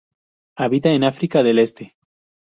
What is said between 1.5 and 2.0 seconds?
Este.